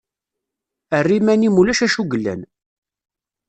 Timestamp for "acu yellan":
1.85-2.41